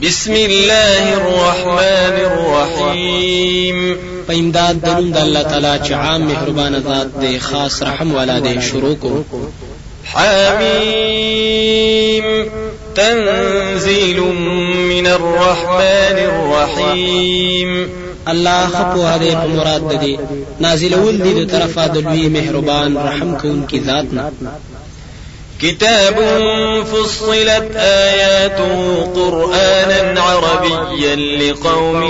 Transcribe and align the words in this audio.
بسم 0.00 0.32
الله 0.32 1.14
الرحمن 1.14 2.16
الرحيم 2.32 3.96
فإن 4.28 4.38
امداد 4.44 4.80
د 4.80 4.88
نوم 4.88 5.16
الله 5.16 5.42
تعالی 5.42 5.80
چې 5.88 5.92
عام 5.92 6.20
مهربان 6.26 6.74
ذات 6.80 7.06
دی 7.20 7.38
خاص 7.38 7.82
رحم 7.82 8.14
والا 8.14 8.38
دی 8.38 8.60
شروع 8.62 8.94
کو 8.96 9.22
حمیم 10.06 12.46
تنزيل 12.94 14.20
من 14.20 15.06
الرحمن 15.06 16.18
الرحيم 16.28 17.90
الله 18.28 18.66
خپو 18.68 19.00
هغه 19.02 19.34
په 19.44 19.46
مراد 19.46 19.82
نازل 19.92 20.18
نازلون 20.60 21.16
دي 21.22 21.44
د 21.44 21.50
طرفه 21.52 21.86
د 21.86 21.98
لوی 21.98 22.28
مهربان 22.28 22.96
رحم 22.96 23.36
کوونکی 23.42 23.80
ذات 23.80 24.06
نه 24.12 24.30
كتاب 25.62 26.16
فصلت 26.84 27.76
آياته 27.76 29.02
قرآنا 29.14 30.20
عربيا 30.20 31.16
لقوم 31.38 32.02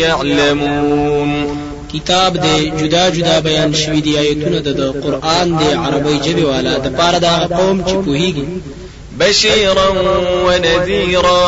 يعلمون 0.00 1.60
كتاب 1.94 2.36
دي 2.40 2.70
جدا 2.78 3.08
جدا 3.08 3.40
بيان 3.40 3.74
شوی 3.74 4.18
آياتنا 4.18 4.58
دا, 4.58 4.72
دا 4.72 4.90
قرآن 5.00 5.58
دي 5.58 5.74
عربي 5.74 6.18
جبي 6.18 6.44
والا 6.44 6.78
د 6.78 6.88
پاره 6.98 7.18
دا 7.18 7.48
قوم 7.56 7.82
چې 7.88 8.10
بشيرا 9.20 9.88
ونذيرا 10.46 11.46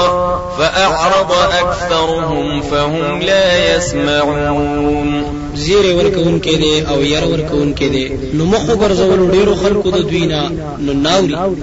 فأعرض 0.59 1.33
أكثرهم 1.33 2.63
فهم 2.63 3.23
لا 3.23 3.75
يسمعون 3.77 5.25
زیر 5.55 5.95
ورکون 5.97 6.39
کې 6.43 6.55
دي 6.63 6.83
او 6.93 7.03
ير 7.03 7.25
ورکون 7.33 7.75
کې 7.79 7.89
دي 7.97 8.07
نو 8.39 8.45
مخ 8.55 8.65
ګرځول 8.83 9.21
ډیرو 9.37 9.55
خلکو 9.63 9.89
د 9.97 10.03
دوی 10.09 10.25
نو 10.33 10.93
ناوري 11.05 11.63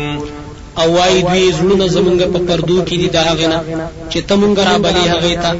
او 0.81 0.89
وای 0.97 1.21
دوی 1.29 1.51
زړونه 1.57 1.85
زمونږ 1.95 2.19
په 2.33 2.39
پردو 2.47 2.77
کې 2.87 2.95
دي 3.01 3.07
د 3.13 3.17
هغه 3.27 3.45
نه 3.53 3.59
چې 4.11 4.19
ته 4.27 4.35
مونږ 4.41 4.55
را 4.67 4.75
بلی 4.85 5.03
هغه 5.13 5.31
ته 5.43 5.51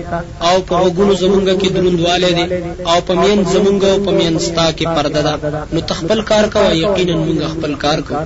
او 0.48 0.56
په 0.68 0.76
وګونو 0.84 1.14
زمونږ 1.24 1.48
کې 1.62 1.70
دروندواله 1.76 2.30
دي 2.38 2.46
او 2.92 2.98
په 3.08 3.14
مین 3.22 3.40
زمونږ 3.54 3.82
او 3.92 3.98
په 4.06 4.12
مین 4.18 4.36
ستا 4.48 4.68
کې 4.78 4.86
پرده 4.96 5.22
ده 5.28 5.34
نو 5.74 5.80
تخپل 5.92 6.20
کار 6.32 6.46
کوه 6.54 6.72
یقینا 6.84 7.14
مونږ 7.26 7.42
خپل 7.54 7.74
کار 7.84 8.00
کوو 8.08 8.26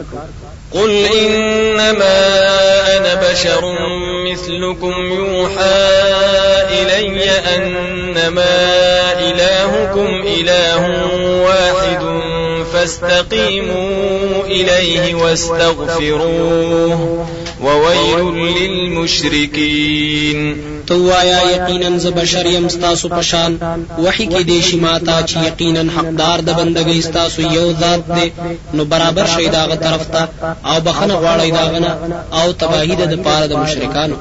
قل 0.74 0.92
إنما 1.20 2.24
أنا 2.98 3.14
بشر 3.24 3.62
مثلكم 4.30 4.96
يوحى 5.18 5.84
إلي 6.80 7.30
أنما 7.56 8.56
إلهكم 9.30 10.10
إله 10.38 10.82
فاستقيموا 12.88 14.46
إليه 14.46 15.16
واستغفروه 15.16 17.26
وويل 17.62 18.54
للمشركين 18.58 20.56
تو 20.88 21.12
آیا 21.12 21.42
یقینا 21.56 21.98
ز 21.98 22.08
بشر 22.08 22.46
یم 22.46 22.68
ستاسو 22.70 23.10
پشان 23.10 23.60
وحی 24.04 24.28
کې 24.30 24.38
دیش 24.48 24.76
ماتا 24.76 25.24
چې 25.28 25.38
یقینا 25.48 25.92
حقدار 25.98 26.40
د 26.40 26.50
بندګۍ 26.60 27.00
ستاسو 27.06 27.42
یو 27.42 27.74
ذات 27.82 28.00
دی 28.16 28.32
نو 28.74 28.86
برابر 28.96 29.26
شي 29.36 29.48
داغه 29.50 29.76
طرف 29.76 30.06
ته 30.14 30.28
او 30.66 30.80
بخنه 30.82 31.14
غواړي 31.14 31.54
داغنه 31.60 32.00
او 32.32 32.54
تباہی 32.54 32.96
ده 32.96 33.06
د 33.06 33.16
پاره 33.24 33.46
د 33.48 33.54
مشرکانو 33.54 34.16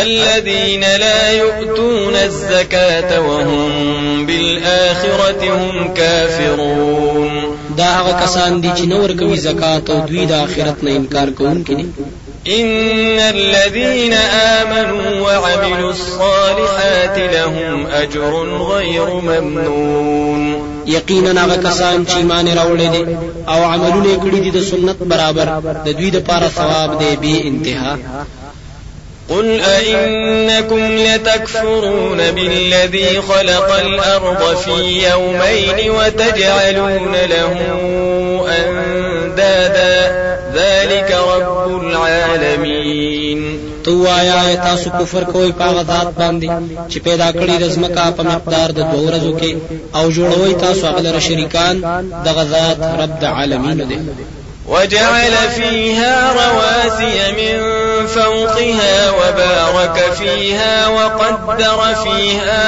الذين 0.00 0.80
لا 0.80 1.32
يؤتون 1.32 2.14
الزكاة 2.14 3.20
وهم 3.20 4.26
بالآخرة 4.26 5.54
هم 5.54 5.94
كافرون 5.94 7.58
دا 7.76 7.84
هغه 7.84 8.24
کسان 8.24 8.60
دي 8.60 8.70
چې 8.76 8.86
نور 8.88 9.10
کوي 9.12 9.36
زکات 9.36 9.90
او 9.90 9.98
دوی 10.00 10.26
د 10.26 10.32
آخرت 10.32 10.84
نه 10.84 10.90
انکار 10.96 11.30
کوونکي 11.30 11.74
دي 11.74 11.86
إن 12.48 13.18
الذين 13.18 14.12
آمنوا 14.14 15.20
وعملوا 15.38 15.90
الصالحات 15.90 17.18
لهم 17.18 17.86
أجر 17.86 18.56
غير 18.72 19.14
ممنون 19.14 20.68
یقینا 20.86 21.44
هغه 21.44 21.56
کسان 21.68 22.06
چې 22.06 22.12
ایمان 22.16 22.46
راوړی 22.54 22.92
دي 22.96 23.06
او 23.48 23.62
عملونه 23.64 24.20
کړی 24.24 24.34
دي 24.40 24.50
د 24.50 24.60
سنت 24.62 24.96
برابر 25.02 25.60
د 25.86 25.96
دوی 25.98 26.10
د 26.10 26.16
پاره 26.28 26.48
ثواب 26.48 26.98
دی 26.98 27.16
به 27.16 27.46
انتها 27.48 27.98
قل 29.32 29.60
أئنكم 29.60 30.96
لتكفرون 30.96 32.18
بالذي 32.30 33.20
خلق 33.22 33.72
الأرض 33.76 34.56
في 34.56 35.08
يومين 35.10 35.90
وتجعلون 35.90 37.12
له 37.30 37.58
أندادا 38.48 40.22
ذلك 40.54 41.16
رب 41.36 41.80
العالمين 41.82 43.58
تو 43.84 44.06
آیا 44.06 44.34
آیا 44.46 44.54
تاسو 44.56 44.90
کفر 44.98 45.24
کوئی 45.32 45.52
پاغ 45.52 45.82
ذات 45.86 46.08
باندی 46.18 46.48
چی 46.88 47.00
پیدا 47.00 47.30
کړی 47.32 47.60
د 47.62 47.68
زمکا 47.68 48.10
په 48.10 48.22
مقدار 48.22 48.70
د 48.70 48.92
دو 48.92 49.10
رزو 49.14 49.32
کے 49.38 49.56
او 49.94 50.10
جوڑوئی 50.10 50.54
تاسو 50.54 50.86
هغه 50.86 51.00
لپاره 51.00 51.18
شریکان 51.18 51.80
دا 52.24 52.30
غذات 52.32 52.78
رب 53.02 53.20
د 53.20 53.24
عالمین 53.24 53.88
دی 53.88 53.98
وجعل 54.68 55.32
فيها 55.56 56.32
رواسي 56.32 57.32
من 57.36 57.81
فوقها 58.06 59.10
وبارك 59.10 60.12
فيها 60.12 60.86
وقدر 60.88 61.94
فيها 62.04 62.64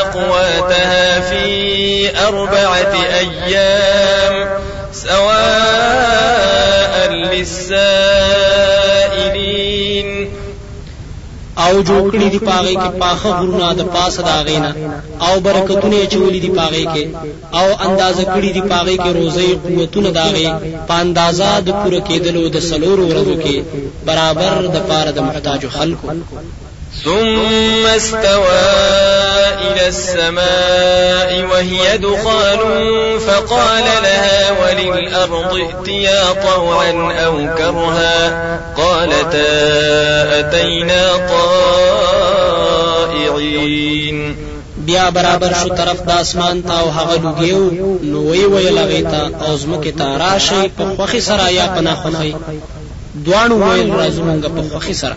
أقواتها 0.00 1.20
في 1.20 1.68
أربعة 2.28 2.92
أيام 3.18 4.07
او 11.70 11.76
جوړ 11.88 12.02
کړی 12.12 12.28
دی 12.34 12.40
پاغه 12.48 12.72
کې 12.80 12.88
پاخه 13.02 13.30
غرونه 13.38 13.66
د 13.80 13.82
پاسه 13.94 14.20
دا 14.30 14.36
غینا 14.48 14.70
او 15.26 15.34
برکتونه 15.46 15.96
چولې 16.12 16.38
دی 16.44 16.50
پاغه 16.58 16.82
کې 16.92 17.04
او 17.58 17.66
اندازه 17.86 18.24
کړی 18.34 18.50
دی 18.56 18.62
پاغه 18.72 18.94
کې 19.02 19.10
روزي 19.20 19.48
قوتونه 19.66 20.08
داغه 20.18 20.44
پاندازا 20.90 21.52
د 21.66 21.68
پوره 21.80 22.00
کېدلو 22.08 22.42
د 22.54 22.58
سلور 22.70 22.98
ورځو 23.08 23.34
کې 23.44 23.56
برابر 24.08 24.52
د 24.74 24.76
پاره 24.88 25.10
د 25.14 25.18
محتاج 25.28 25.60
خلکو 25.76 26.06
ثم 27.04 27.86
استوى 27.86 28.70
إلى 29.60 29.88
السماء 29.88 31.44
وهي 31.44 31.98
دخان 31.98 32.58
فقال 33.18 33.84
لها 34.02 34.50
وللأرض 34.60 35.54
ائتيا 35.56 36.32
طوعا 36.32 37.12
أو 37.24 37.54
كرها 37.58 38.24
قالتا 38.76 40.40
أتينا 40.40 41.10
طائعين 43.16 44.48
بیا 44.76 45.10
برابر 45.10 45.52
شو 45.62 45.68
طرف 45.68 46.02
د 46.02 46.10
اسمان 46.10 46.62
تا 46.64 46.80
او 46.80 46.88
هغه 46.88 47.16
لوګیو 47.24 47.60
نو 48.12 48.20
وی 48.30 48.44
وی 48.46 48.70
لغیتا 48.78 49.22
او 49.46 49.56
زمکه 49.56 49.90
تا 49.90 50.16
راشي 50.16 50.68
په 50.78 50.96
خوخي 50.96 51.20
سرا 51.20 51.48
یا 51.48 51.66
پناه 51.66 52.02
خوخي 52.02 52.36
دوانو 53.14 53.58
راز 53.98 54.16
مونږ 54.18 54.42
په 54.56 54.62
خوخي 54.70 54.94
سرا 54.94 55.16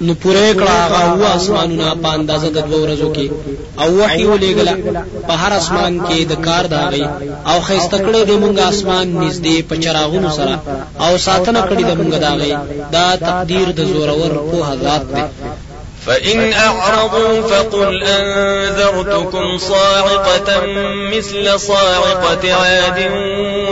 نو 0.00 0.14
پوره 0.14 0.52
کړه 0.60 0.76
هغه 0.84 1.04
او 1.26 1.36
اسمانونه 1.40 1.86
په 2.02 2.08
اندازه 2.16 2.48
د 2.50 2.58
دوه 2.70 2.78
ورځو 2.84 3.08
کې 3.16 3.26
او 3.82 3.88
وحي 4.00 4.24
ولېګله 4.30 4.72
په 5.28 5.32
هر 5.42 5.52
اسمان 5.60 5.92
کې 6.08 6.18
د 6.30 6.32
کار 6.46 6.64
داغي 6.76 7.06
او 7.50 7.60
خيسته 7.68 7.98
کړې 8.06 8.22
د 8.30 8.32
مونږ 8.42 8.56
اسمان 8.72 9.06
نږدې 9.22 9.56
په 9.68 9.74
چراغونو 9.84 10.30
سره 10.38 10.54
او 11.04 11.16
ساتنه 11.26 11.60
کړې 11.70 11.84
د 11.86 11.92
مونږ 11.98 12.12
داغي 12.26 12.54
دا 12.94 13.06
تقدیر 13.28 13.66
د 13.78 13.80
زورور 13.92 14.30
په 14.50 14.68
ذات 14.84 15.04
دی 15.14 15.24
فإن 16.06 16.52
أعرضوا 16.52 17.34
فقل 17.50 18.02
أنذرتكم 18.02 19.58
صاعقة 19.58 20.50
مثل 21.14 21.58
صاعقة 21.60 22.42
عاد 22.54 22.98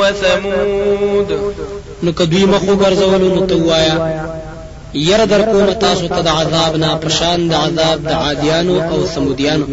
وثمود 0.00 1.28
نو 2.02 2.12
کدوی 2.18 2.44
مخو 2.52 2.72
ګرځول 2.82 3.20
نو 3.34 3.40
توایا 3.46 3.94
يره 4.94 5.24
در 5.24 5.42
کوم 5.42 5.66
تاسو 5.72 6.06
تد 6.08 6.26
عذابنا 6.28 6.96
پرشان 6.96 7.40
نه 7.40 7.48
د 7.48 7.54
عذاب 7.80 8.08
د 8.08 8.12
عادیانو 8.12 8.92
او 8.92 9.06
سمودیانو 9.14 9.66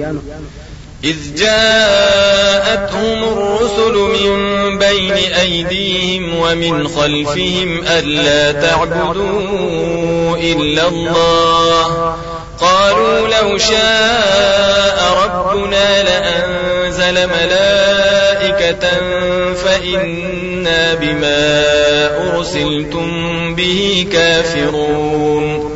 إذ 1.03 1.15
جاءتهم 1.37 3.23
الرسل 3.23 3.95
من 3.95 4.79
بين 4.79 5.11
أيديهم 5.41 6.35
ومن 6.37 6.87
خلفهم 6.87 7.81
ألا 7.87 8.51
تعبدوا 8.61 10.37
إلا 10.41 10.87
الله 10.87 12.15
قالوا 12.59 13.27
لو 13.27 13.57
شاء 13.57 15.01
ربنا 15.25 16.03
لأنزل 16.03 17.13
ملائكة 17.27 18.89
فإنا 19.81 20.93
بما 20.93 21.67
أرسلتم 22.31 23.11
به 23.55 24.05
كافرون 24.11 25.71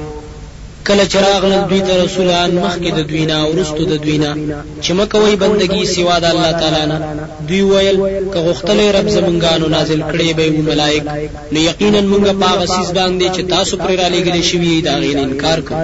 کله 0.87 1.05
چې 1.09 1.15
راغلل 1.15 1.65
دوی 1.69 1.79
ته 1.81 2.03
رسولان 2.03 2.51
مخکې 2.55 2.91
د 2.95 2.99
دوی 3.07 3.25
نه 3.25 3.43
ورستو 3.47 3.83
د 3.85 3.93
دوی 4.03 4.17
نه 4.17 4.37
چې 4.81 4.91
مکوې 4.91 5.35
بندگی 5.35 5.85
سوا 5.85 6.19
د 6.19 6.25
الله 6.25 6.51
تعالی 6.51 6.85
نه 6.85 7.27
دوی 7.47 7.61
ویل 7.61 7.95
که 8.33 8.39
غختلې 8.39 8.91
رب 8.95 9.07
زمونږانو 9.09 9.67
نازل 9.67 10.03
کړي 10.11 10.33
به 10.33 10.49
ملائک 10.49 11.03
نو 11.51 11.59
یقینا 11.59 12.01
مونږه 12.01 12.33
پاغه 12.43 12.65
سیس 12.65 12.91
باندې 12.91 13.37
چې 13.37 13.41
تاسو 13.49 13.77
پر 13.77 13.95
را 13.95 14.09
لګلې 14.09 14.43
شوی 14.43 14.81
دا 14.81 14.93
غین 14.99 15.19
انکار 15.19 15.59
کوي 15.61 15.83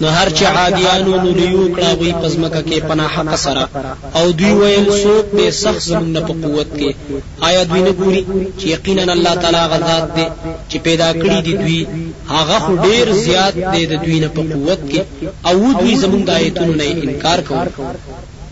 نو 0.00 0.08
هر 0.16 0.28
چې 0.36 0.44
عادیانو 0.56 1.12
نو 1.24 1.30
لیو 1.40 1.60
کړه 1.74 1.90
وی 2.00 2.10
پزمکه 2.22 2.60
کې 2.68 2.78
پناه 2.88 3.10
حق 3.16 3.30
سره 3.44 3.64
او 4.18 4.24
دوی 4.38 4.52
ویل 4.60 4.86
سو 5.02 5.12
به 5.34 5.46
سخت 5.62 5.82
زمونږ 5.90 6.14
په 6.28 6.34
قوت 6.42 6.68
کې 6.78 6.90
آیا 7.48 7.62
دوی 7.68 7.80
نه 7.88 7.92
ګوري 8.00 8.22
چې 8.58 8.64
یقینا 8.74 9.12
الله 9.16 9.34
تعالی 9.42 9.62
غزاد 9.72 10.04
دی 10.16 10.24
چې 10.70 10.76
پیدا 10.86 11.08
کړی 11.20 11.38
دی 11.46 11.52
دوی 11.62 11.82
هغه 12.34 12.56
خو 12.64 12.72
ډیر 12.84 13.06
زیات 13.26 13.54
دی 13.72 13.82
د 13.88 13.92
دوی 14.04 14.18
نه 14.24 14.28
په 14.36 14.42
قوت 14.54 14.80
کې 14.90 15.00
او 15.48 15.56
دوی 15.80 15.94
زمونږ 16.02 16.22
د 16.24 16.30
آیتونو 16.38 16.72
نه 16.80 16.84
انکار 16.92 17.38
کوي 17.48 17.68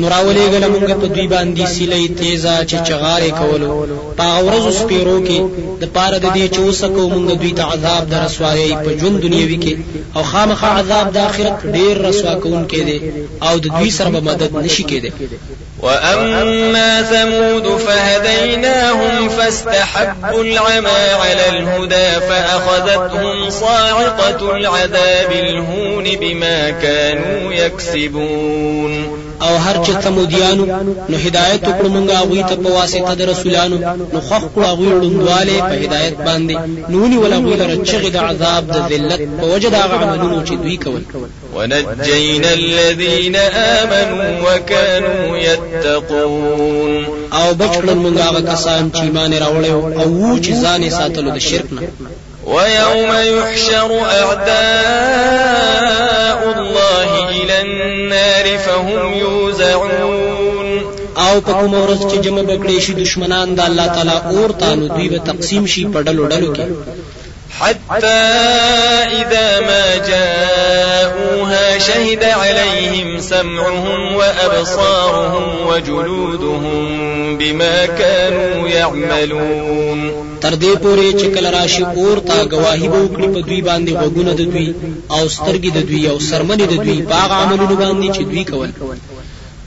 نوراولې 0.00 0.44
غل 0.52 0.64
مونږ 0.72 0.84
په 1.00 1.06
دوی 1.14 1.26
باندې 1.34 1.64
سیلې 1.74 2.04
تیزا 2.18 2.56
چې 2.70 2.76
چغارې 2.88 3.30
کولو 3.40 3.70
پاغه 4.18 4.40
ورځ 4.46 4.64
سپیرو 4.80 5.18
کې 5.26 5.38
د 5.80 5.84
پاره 5.94 6.18
د 6.24 6.26
دې 6.36 6.46
چې 6.54 6.58
وسکو 6.66 7.04
مونږ 7.14 7.26
دوی 7.40 7.52
ته 7.58 7.62
عذاب 7.72 8.02
در 8.12 8.20
رسوایي 8.26 8.68
په 8.84 8.90
ژوند 9.00 9.16
دنیوي 9.24 9.58
کې 9.64 9.74
او 10.16 10.22
خامخا 10.30 10.66
عذاب 10.80 11.06
د 11.14 11.16
آخرت 11.28 11.56
ډیر 11.76 11.94
رسوا 12.06 12.34
کون 12.44 12.60
کې 12.70 12.78
دي 12.88 12.98
او 13.46 13.54
د 13.64 13.66
دوی 13.78 13.90
سره 13.98 14.08
به 14.14 14.20
مدد 14.28 14.50
نشي 14.64 14.82
کېده 14.90 15.10
واما 15.82 17.02
ثمود 17.10 17.66
فهديناهم 17.86 19.14
فاستحبوا 19.36 20.40
العمى 20.46 21.02
على 21.22 21.44
الهدى 21.58 22.08
فاخذتهم 22.28 23.50
صاعقه 23.50 24.40
العذاب 24.56 25.30
الهون 25.44 26.04
بما 26.20 26.70
كانوا 26.70 27.52
يكسبون 27.54 29.25
او 29.42 29.56
هر 29.56 29.84
چې 29.84 29.90
ثمودیانو 30.04 30.66
نو 31.08 31.16
هدایت 31.26 31.60
وکړو 31.68 31.86
مونږه 31.88 32.12
هغه 32.12 32.42
ته 32.48 32.54
په 32.56 32.68
واسطه 32.72 33.14
د 33.14 33.22
رسولانو 33.22 33.76
نو 34.12 34.20
خوښ 34.30 34.42
کړو 34.54 34.64
هغه 34.64 34.82
لوندواله 35.02 35.52
په 35.60 35.74
هدایت 35.84 36.14
باندې 36.24 36.56
نونی 36.90 37.16
ولا 37.18 37.36
غوی 37.36 37.56
لره 37.56 37.76
چغې 37.84 38.08
د 38.12 38.16
عذاب 38.16 38.66
د 38.66 38.76
ذلت 38.90 39.20
په 39.40 39.46
وجه 39.54 39.68
دا 39.68 39.78
عملونه 39.82 40.44
چې 40.46 40.52
دوی 40.52 40.76
کول 40.76 41.02
ونجینا 41.54 42.52
الذين 42.52 43.36
امنوا 43.36 44.26
وكانوا 44.50 45.36
يتقون 45.38 47.06
او 47.32 47.54
بچړل 47.54 47.94
مونږه 48.04 48.20
هغه 48.20 48.40
کسان 48.52 48.90
چې 48.94 49.00
ایمان 49.00 49.38
راوړل 49.38 49.66
او 49.68 50.38
چې 50.38 50.50
ځان 50.64 50.90
ساتلو 50.90 51.30
د 51.30 51.38
شرک 51.38 51.72
نه 51.72 51.82
ويوم 52.44 53.36
يحشر 53.38 53.92
اعداء 54.04 54.54
الله 56.58 57.28
الى 57.28 57.62
النار 57.62 57.95
النار 58.16 58.58
فهم 58.58 59.12
يوزعون 59.18 59.90
او 61.28 61.34
په 61.46 61.52
کوم 61.52 61.72
ورځ 61.84 62.00
چې 62.10 62.16
جمع 62.24 62.42
بکړې 62.50 62.76
شي 62.84 62.92
دشمنان 63.02 63.46
د 63.54 63.60
الله 63.68 63.86
تعالی 63.94 64.18
اور 64.34 64.50
ته 64.60 64.68
نو 64.78 64.84
دوی 64.94 65.08
به 65.12 65.18
تقسیم 65.30 65.64
شي 65.72 65.82
په 65.92 65.98
ډلو 66.06 66.22
ډلو 66.32 66.48
کې 66.56 66.66
حتى 67.50 68.06
إذا 69.06 69.60
ما 69.60 69.96
جاءوها 70.06 71.78
شهد 71.78 72.24
عليهم 72.24 73.18
سمعهم 73.20 74.14
وأبصارهم 74.16 75.66
وجلودهم 75.66 76.82
بما 77.38 77.86
كانوا 77.86 78.68
يعملون 78.68 80.26
تر 80.40 80.54
دې 80.54 80.78
پورې 80.78 81.20
چې 81.20 81.24
کله 81.34 81.50
راشي 81.50 81.84
اور 81.84 82.18
تا 82.18 82.44
گواهی 82.44 82.88
به 82.88 82.98
وکړي 83.02 83.28
په 83.34 83.40
دوی 83.40 83.60
باندې 83.60 83.90
غوګونه 84.00 84.32
د 84.34 84.40
دوی 84.52 84.74
او 85.10 85.28
سترګې 85.28 85.70
د 85.74 85.86
دوی 85.88 86.08
او 86.10 86.18
سرمنې 86.18 86.64
د 86.66 86.72
دوی 86.84 87.02
باغ 87.02 87.30
عملونه 87.32 87.74
باندې 87.74 88.16
چې 88.18 88.22
دوی 88.22 88.44
کول 88.44 88.70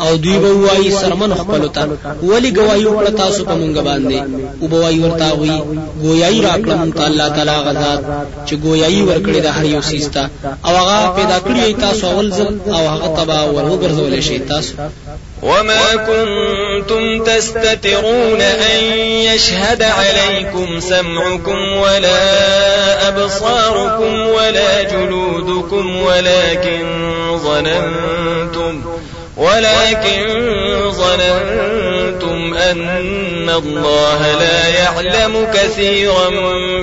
او 0.00 0.16
دوی 0.16 0.38
به 0.38 0.48
وایي 0.52 0.90
سرمن 0.90 1.34
خپل 1.34 1.68
ته 1.68 1.88
ولی 2.22 2.50
گواہی 2.56 2.84
وکړه 2.86 3.10
تاسو 3.16 3.44
په 3.44 3.50
مونږ 3.54 3.76
باندې 3.88 4.18
او 4.62 4.68
به 4.68 4.76
وایي 4.80 4.98
ورته 5.00 5.34
وي 5.34 5.56
گویاي 6.02 6.40
راکړم 6.40 6.92
ته 6.96 7.06
الله 7.06 7.28
تعالی 7.28 7.56
غزاد 7.68 8.24
چې 8.46 8.52
گویاي 8.64 9.02
ورکړي 9.02 9.38
د 9.42 9.46
هر 9.46 9.64
یو 9.64 9.80
سیستا 9.82 10.28
او 10.64 10.70
هغه 10.70 11.16
پیدا 11.16 11.40
کړی 11.46 11.80
تاسو 11.80 12.06
اول 12.10 12.30
ځل 12.32 12.54
او 12.66 12.88
هغه 12.88 13.16
تبا 13.16 13.40
ورغورځول 13.44 14.20
شي 14.20 14.38
تاسو 14.38 14.74
وما 15.42 15.96
كنتم 15.96 17.24
تستترون 17.24 18.40
أن 18.42 18.84
يشهد 19.00 19.82
عليكم 19.82 20.80
سمعكم 20.80 21.72
ولا 21.76 22.28
أبصاركم 23.08 24.18
ولا 24.28 24.82
جلودكم 24.82 25.96
ولكن 25.96 26.86
ظننتم 27.44 28.82
ولكن 29.36 30.44
ظننتم 30.90 32.54
أن 32.54 33.48
الله 33.54 34.32
لا 34.38 34.66
يعلم 34.68 35.46
كثيرا 35.54 36.30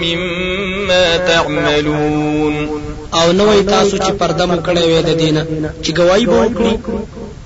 مما 0.01 1.17
تعملون 1.17 2.83
او 3.13 3.31
نوې 3.33 3.65
تاسو 3.69 3.98
چې 3.98 4.12
پرده 4.12 4.45
مو 4.45 4.57
کړې 4.62 4.81
وې 4.83 5.01
د 5.05 5.10
دینه 5.17 5.45
چې 5.86 5.89
گواہی 5.98 6.25
به 6.25 6.45
وکړي 6.48 6.77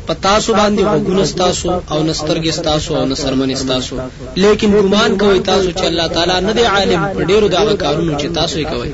په 0.10 0.14
تاسو 0.14 0.54
باندې 0.54 0.80
وګونه 0.82 1.38
تاسو 1.38 1.80
او 1.92 2.04
نسترګې 2.14 2.60
تاسو 2.64 2.96
او 2.98 3.06
نسرمن 3.06 3.54
تاسو 3.54 3.96
لیکن 4.36 4.72
ګمان 4.72 5.18
کوي 5.18 5.40
تاسو 5.40 5.72
چې 5.72 5.84
الله 5.84 6.08
تعالی 6.08 6.42
نه 6.46 6.52
دی 6.52 6.66
عالم 6.66 7.10
په 7.16 7.22
ډیرو 7.24 7.48
دغه 7.48 7.74
کارونو 7.74 8.18
چې 8.20 8.26
تاسو 8.36 8.60
یې 8.60 8.66
کوي 8.68 8.94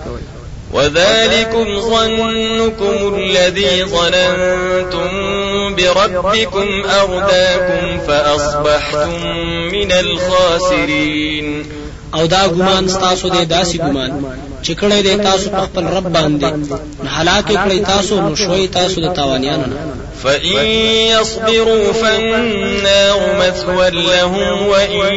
وذلكم 0.74 1.80
ظنكم 1.82 3.16
الذي 3.16 3.86
ظننتم 3.86 5.43
بربكم 5.76 6.68
أرداكم 7.02 8.00
فأصبحتم 8.08 9.26
من 9.72 9.92
الخاسرين 9.92 11.66
او 12.14 12.26
دا 12.26 12.48
ګمان 12.48 12.88
ستاسو 12.88 13.28
دی 13.28 13.46
داسې 13.46 13.78
ګمان 13.78 14.24
چې 14.66 14.72
کړه 14.72 15.04
دې 15.06 15.24
تاسو 15.24 15.50
په 15.50 15.64
خپل 15.66 15.84
رب 15.88 16.14
باندې 16.14 16.46
نه 17.04 17.10
هلاکه 17.10 17.78
تاسو 17.84 18.22
نو 18.22 18.36
شوي 18.36 18.68
تاسو 18.68 19.02
د 19.02 19.14
تاوانیانو 19.14 19.64
نه 19.66 19.78
فإن 20.24 20.62
يصبروا 21.12 21.94
فالنار 21.94 23.20
مثوى 23.40 23.90
لهم 23.90 24.68
وإن 24.68 25.16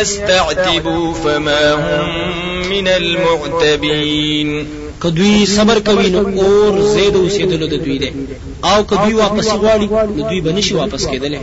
يستعتبوا 0.00 1.14
فما 1.14 1.72
هم 1.74 2.32
من 2.68 2.88
المعتبين 2.88 4.66
کدوی 5.00 5.46
صبر 5.46 5.78
کوي 5.86 6.10
نو 6.10 6.28
اور 6.44 6.80
زید 6.92 7.16
اوسېدل 7.16 7.66
د 7.70 7.74
دوی 7.84 7.98
ده 7.98 8.12
او 8.70 8.84
کدوی 8.86 9.14
واپس 9.14 9.48
غواړي 9.48 9.86
نو 9.90 10.22
دوی 10.28 10.40
بنشي 10.40 10.74
واپس 10.74 11.06
کېدل 11.06 11.34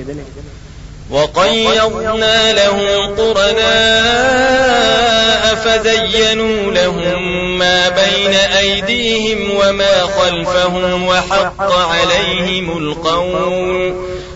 وقيضنا 1.12 2.54
لهم 2.54 3.14
قرناء 3.18 5.44
فزينوا 5.56 6.72
لهم 6.72 7.58
ما 7.60 7.90
بين 7.90 8.34
أيديهم 8.34 9.40
وما 9.60 10.02
خلفهم 10.02 11.06
وحق 11.06 11.62
عليهم 11.62 12.78
القول 12.78 13.94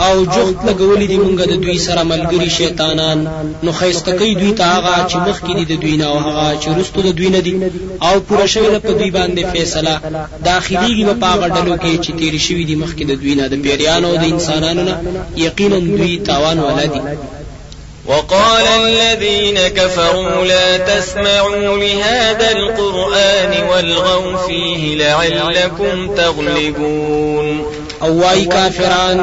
او 0.00 0.24
جفت 0.24 0.64
لګولې 0.64 1.04
دي 1.06 1.16
مونږه 1.18 1.44
د 1.48 1.52
دوی 1.62 1.78
سره 1.78 2.02
ملګری 2.02 2.48
شیطانان 2.50 3.24
نو 3.62 3.72
خیستکی 3.72 4.34
دوی 4.34 4.52
ته 4.58 4.64
هغه 4.64 5.08
چې 5.10 5.16
مخکې 5.28 5.52
دي 5.58 5.64
د 5.72 5.80
دوی 5.82 5.96
نه 5.96 6.04
او 6.06 6.18
هغه 6.18 6.60
چې 6.62 6.68
رستو 6.78 7.00
د 7.08 7.10
دوی 7.18 7.28
نه 7.28 7.40
دي 7.40 7.54
او 8.06 8.20
پوره 8.20 8.46
شوی 8.52 8.78
په 8.86 8.92
دوی 8.98 9.10
باندې 9.18 9.52
فیصله 9.52 10.00
داخليږي 10.44 11.04
په 11.20 11.26
هغه 11.32 11.46
ډلو 11.56 11.76
کې 11.82 11.92
چې 12.06 12.10
تیر 12.18 12.38
شوی 12.46 12.64
دي 12.64 12.74
مخکې 12.76 13.02
د 13.06 13.10
دوی 13.22 13.34
نه 13.34 13.46
د 13.48 13.54
پیریانو 13.64 14.08
او 14.10 14.16
د 14.16 14.24
انسانانو 14.34 14.82
نه 14.84 14.94
یقینا 15.36 15.78
دوی 15.78 16.16
تاوان 16.18 16.58
ولدي 16.60 17.00
وقال 18.06 18.64
الذين 18.66 19.58
كفروا 19.68 20.44
لا 20.44 20.76
تسمعوا 20.76 21.76
لهذا 21.78 22.50
القرآن 22.52 23.68
والغوا 23.70 24.36
فيه 24.36 24.96
لعلكم 24.96 26.14
تغلبون 26.14 27.81
او 28.02 28.18
وای 28.22 28.44
کافران 28.52 29.20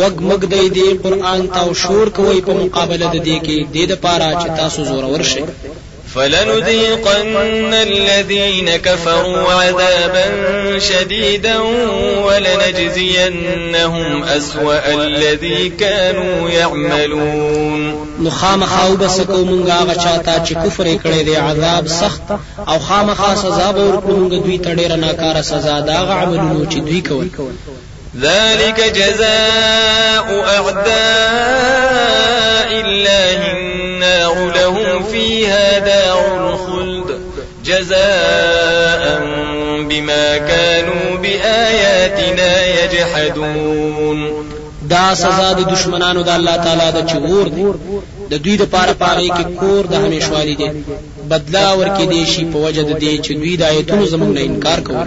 وګ 0.00 0.12
مګ 0.28 0.42
دی 0.52 0.68
دی 0.76 0.88
قران 1.02 1.42
ته 1.54 1.60
او 1.64 1.70
شور 1.82 2.06
کوي 2.16 2.40
په 2.46 2.52
مقابله 2.62 3.08
د 3.14 3.18
دې 3.28 3.38
کې 3.46 3.58
د 3.70 3.72
دې 3.74 3.84
لپاره 3.92 4.28
چې 4.42 4.46
تاسو 4.58 4.80
زور 4.90 5.04
ورشي 5.12 5.42
فلنذيقن 6.14 7.32
الذين 7.80 8.68
كفروا 8.76 9.52
عذابا 9.62 10.24
شديدا 10.78 11.56
ولنجزينهم 12.26 14.22
أسوأ 14.24 14.94
الذي 15.04 15.72
كانوا 15.80 16.50
يعملون 16.50 17.80
نخام 18.22 18.64
خاو 18.64 18.96
بس 18.96 19.20
کو 19.20 19.38
مونږه 19.44 19.72
غچاتا 19.90 20.44
چې 20.46 20.54
کفر 20.66 20.84
کړي 20.84 21.24
دی 21.24 21.36
عذاب 21.36 21.86
سخت 21.88 22.20
او 22.68 22.78
خامخا 22.78 23.34
سزا 23.34 23.70
به 23.72 23.82
ورکړو 23.92 24.10
مونږ 24.12 24.34
دوی 24.44 24.58
ته 24.58 24.74
ډیره 24.74 24.96
ناکاره 24.96 25.40
سزا 25.42 25.80
دا 25.80 25.96
عملونو 26.12 26.64
چې 26.70 26.74
دوی 26.80 27.00
کول 27.00 27.28
ذلك 28.20 28.92
جزاء 28.98 30.26
أعداء 30.30 30.82
الله 32.80 33.50
النار 33.52 34.52
لهم 34.54 35.02
فيها 35.04 35.78
دار 35.78 36.50
الخلد 36.54 37.18
جزاء 37.64 39.22
بما 39.88 40.38
كانوا 40.38 41.16
بآياتنا 41.22 42.66
يجحدون 42.84 44.48
دا 44.82 45.14
سزا 45.14 45.52
د 45.52 45.60
دشمنانو 45.74 46.22
د 46.22 46.28
الله 46.28 46.56
تعالی 46.56 46.88
د 47.02 47.06
چور 47.12 47.44
دی 47.56 47.64
د 48.30 48.42
دوی 48.42 48.56
د 48.56 48.62
پاره 48.74 48.92
پاره 49.02 49.28
کې 49.36 49.44
کور 49.60 49.86
د 49.86 49.94
همیشوالي 49.94 50.54
دی 50.54 50.70
بدلا 51.30 51.72
ورکې 51.76 52.02
دی 52.10 52.26
شي 52.26 52.44
په 52.52 52.56
وجه 52.58 52.82
د 52.82 52.92
دې 53.02 53.22
چې 53.26 53.32
دوی 53.32 53.56
د 53.56 53.62
آیتونو 53.62 54.06
زمونږ 54.06 54.32
نه 54.38 54.40
انکار 54.40 54.80
کوي 54.80 55.06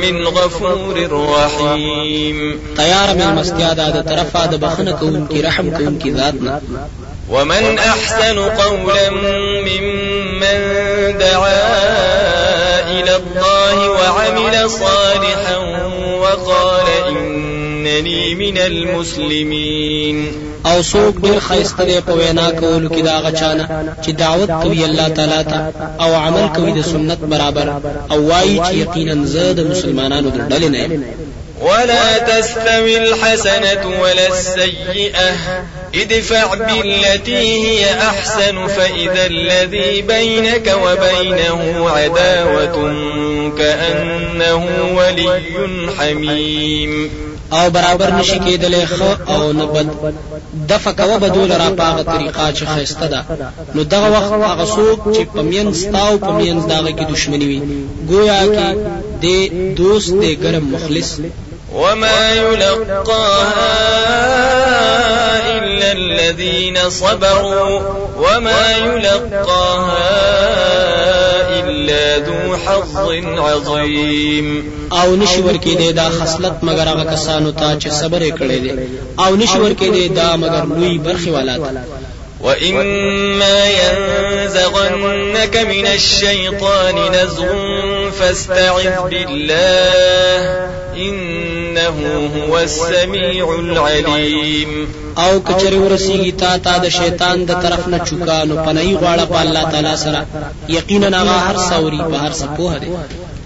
من 0.01 0.23
غفور 0.27 0.95
رحيم 1.37 2.59
تیار 2.77 3.15
من 3.15 3.35
مستیادا 3.35 3.91
د 3.91 4.09
طرفه 4.09 4.47
د 4.47 4.55
بخنه 4.61 4.93
کوونکی 4.93 5.43
رحم 5.43 5.71
کوونکی 5.77 6.13
ذات 6.13 6.35
ومن 7.31 7.79
احسن 7.79 8.39
قولا 8.39 9.11
ممن 9.11 10.59
دعا 11.19 11.67
الى 12.91 13.17
الله 13.17 13.91
وعمل 13.91 14.71
صالحا 14.71 15.57
وقال 16.21 16.87
ان 17.09 17.34
انني 17.87 18.35
من 18.35 18.59
المسلمين 18.59 20.33
او 20.67 20.83
سوق 20.83 21.15
ډیر 21.17 21.41
خیستلې 21.41 22.01
په 22.07 22.13
وینا 22.15 22.51
کولو 22.51 22.89
كدا 22.89 23.01
دا 23.03 23.19
غچانا 23.29 23.95
چې 24.05 24.11
دعوت 24.11 24.51
کوي 24.63 24.85
الله 24.85 25.09
تعالی 25.09 25.45
ته 25.45 25.71
او 26.01 26.15
عمل 26.15 26.49
کوي 26.57 26.73
د 26.73 26.83
سنت 26.85 27.19
برابر 27.19 27.75
او 28.11 28.27
وایي 28.31 28.59
چې 28.65 28.69
یقینا 28.73 29.25
زاد 29.27 29.57
د 29.61 29.69
مسلمانانو 29.71 30.29
د 30.31 30.49
ډلې 30.49 30.65
نه 30.65 31.05
ولا 31.61 32.19
تستوي 32.19 32.97
الحسنة 32.99 34.01
ولا 34.03 34.27
السيئة 34.27 35.33
ادفع 35.95 36.55
بالتي 36.55 37.45
هي 37.69 37.91
أحسن 37.99 38.67
فإذا 38.67 39.27
الذي 39.27 40.03
بينك 40.09 40.75
وبينه 40.85 41.91
عداوة 41.91 42.75
كأنه 43.59 44.67
ولي 44.97 45.41
حميم 45.99 47.11
او 47.55 47.71
برابر 47.71 48.11
نشي 48.11 48.39
کېدلې 48.39 48.87
خو 48.91 49.33
او 49.33 49.53
نه 49.53 49.65
بد 49.67 49.87
د 50.69 50.73
فکوه 50.79 51.19
بدول 51.19 51.53
را 51.53 51.71
پاغه 51.71 52.03
طریقه 52.03 52.53
چې 52.55 52.65
خسته 52.67 53.07
ده 53.07 53.25
نو 53.75 53.83
دغه 53.83 54.09
وخت 54.17 54.33
هغه 54.33 54.65
څوک 54.67 55.15
چې 55.15 55.21
پمین 55.37 55.75
ستاو 55.75 56.19
پمین 56.19 56.61
دغه 56.61 56.91
کې 56.91 57.13
دشمنی 57.13 57.47
وي 57.47 57.61
گویا 58.09 58.41
کې 58.55 58.71
د 59.23 59.27
دوست 59.77 60.11
دې 60.23 60.43
ګرم 60.43 60.65
مخلص 60.75 61.21
وما 61.75 62.33
يلقاها 62.33 63.75
إلا 65.59 65.93
الذين 65.93 66.91
صبروا 66.91 67.81
وما 68.19 68.71
يلقاها 68.79 70.64
لذو 72.17 72.57
حظ 72.57 72.97
عظیم 73.43 74.65
او 74.93 75.17
نشي 75.17 75.43
ورکې 75.43 75.77
دی 75.77 75.93
دا 75.93 76.09
خصلت 76.11 76.59
مگر 76.65 76.89
هغه 76.89 77.05
کسانو 77.13 77.51
ته 77.51 77.79
چې 77.81 77.89
صبر 77.93 78.31
کړی 78.31 78.61
دی 78.61 78.73
او 79.19 79.37
نشي 79.37 79.59
ورکې 79.75 79.85
دی 79.95 80.09
دا 80.09 80.37
مگر 80.37 80.65
لوی 80.81 80.99
برخي 80.99 81.31
والات 81.31 81.61
وإما 82.41 83.67
ينزغنك 83.71 85.57
من 85.57 85.87
الشيطان 85.87 86.95
نزغ 87.13 87.61
فاستعذ 88.21 89.01
بالله 89.11 90.71
إن 90.97 91.15
انه 91.79 92.31
هو 92.49 92.59
السميع 92.59 93.55
العليم 93.59 94.89
او 95.19 95.41
کچری 95.41 95.79
ورسیږي 95.79 96.33
تا 96.41 96.51
تا 96.67 96.75
د 96.85 96.89
شیطان 96.99 97.39
د 97.51 97.61
طرف 97.65 97.83
نه 97.93 97.99
چوکانو 98.09 98.55
پنای 98.65 98.93
غواړه 99.03 99.25
په 99.35 99.39
الله 99.45 99.65
تعالی 99.73 99.97
سره 100.05 100.21
یقینا 100.79 101.09
هغه 101.21 101.37
هر 101.47 101.57
سوري 101.71 102.01
په 102.11 102.17
هر 102.25 102.33
څه 102.41 102.45
پوهه 102.57 102.79
دی 102.83 102.91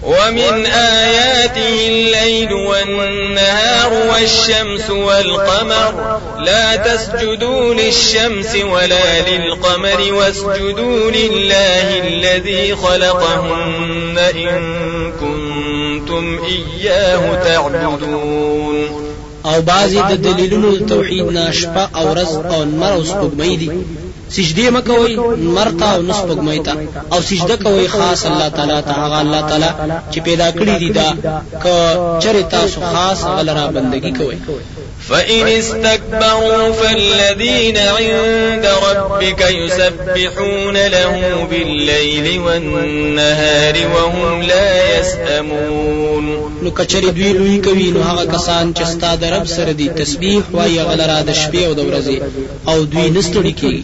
ومن 0.03 0.65
آياته 0.65 1.87
الليل 1.87 2.53
والنهار 2.53 3.93
والشمس 4.13 4.89
والقمر 4.89 6.19
لا 6.39 6.75
تسجدوا 6.75 7.73
للشمس 7.73 8.55
ولا 8.55 9.29
للقمر 9.29 10.13
واسجدوا 10.13 11.11
لله 11.11 12.07
الذي 12.07 12.75
خلقهن 12.75 14.17
إن 14.17 14.73
كنتم 15.19 16.39
إياه 16.47 17.43
تعبدون 17.43 19.09
او 19.45 19.61
بعضی 19.61 20.01
د 20.01 20.21
دلیلونو 20.21 20.77
توحید 20.87 21.37
او 21.95 22.13
رزق 22.13 22.45
او 22.53 22.63
نمر 22.63 22.91
او 22.93 23.03
سپوږمۍ 23.03 23.69
سجدي 24.29 24.69
مکوي 24.75 25.15
مرتا 25.57 25.85
او 25.95 26.01
نسپګمای 26.01 26.59
تا 26.65 26.73
او 27.13 27.21
سجده 27.21 27.55
کوي 27.55 27.87
خاص 27.93 28.21
الله 28.25 28.47
تعالی 28.47 28.81
ته 28.87 28.91
هغه 28.99 29.21
الله 29.21 29.41
تعالی 29.41 29.69
چې 30.11 30.19
پیدا 30.23 30.51
کړی 30.51 30.73
دی 30.81 30.89
دا 30.89 31.39
ک 31.63 31.65
چر 32.23 32.41
تاسو 32.51 32.81
خاص 32.93 33.23
غلرا 33.23 33.65
بندگی 33.67 34.11
کوي 34.17 34.37
فإن 35.09 35.47
استكبروا 35.47 36.71
فالذين 36.71 37.77
عند 37.77 38.65
ربك 38.83 39.41
يسبحون 39.51 40.73
له 40.77 41.43
بالليل 41.51 42.39
والنهار 42.39 43.75
وهم 43.93 44.41
لا 44.41 44.99
يسأمون 44.99 46.53
نو 46.63 46.69
کچری 46.71 47.11
دوی 47.11 47.33
لوی 47.33 47.57
کوي 47.61 47.91
نو 47.91 48.01
هغه 48.03 48.25
کسان 48.25 48.73
چې 48.73 48.83
ستا 48.83 49.15
د 49.15 49.23
رب 49.23 49.45
سره 49.47 49.71
دی 49.71 49.89
تسبیح 49.89 50.41
وایي 50.53 50.79
غلرا 50.81 51.21
د 51.21 51.33
شپې 51.33 51.63
او 51.65 51.73
د 51.73 51.79
ورځې 51.81 52.21
او 52.69 52.83
دوی 52.83 53.09
نستړي 53.21 53.53
کیږي 53.61 53.83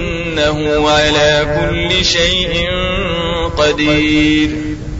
انه 0.39 0.89
على 0.89 1.45
كل 1.59 2.05
شيء 2.05 2.49
قدير 3.57 4.49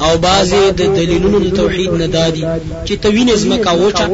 او 0.02 0.18
بعضې 0.22 0.72
د 0.72 0.82
دلیلونو 0.96 1.40
د 1.40 1.56
توحید 1.56 1.92
نه 1.92 2.06
دادي 2.06 2.42
چې 2.86 2.94
توینې 3.04 3.32
ځمکه 3.44 3.72
وچه 3.72 4.06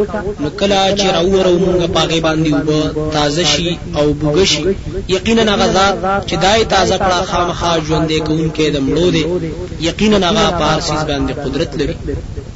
نو 0.41 0.49
کله 0.59 0.95
چې 0.97 1.13
راوورو 1.15 1.51
مونږ 1.59 1.89
پاغې 1.97 2.19
باندې 2.27 2.53
اوبه 2.53 3.09
تازه 3.13 3.43
شي 3.43 3.77
او 3.95 4.15
بوږه 4.21 4.43
شي 4.45 4.63
یقینا 5.09 5.41
هغه 5.55 5.67
ذات 5.77 6.27
چې 6.29 6.33
دای 6.41 6.65
تازه 6.65 6.95
کړه 6.97 7.23
خامخا 7.31 7.73
ژوندې 7.79 8.21
کوونکی 8.27 8.69
د 8.69 8.77
مړو 8.87 9.13
دی 9.13 9.25
یقینا 9.89 10.17
هغه 10.17 10.49
پارسیز 10.59 11.01
باندې 11.07 11.33
قدرت 11.45 11.75
لري 11.81 11.95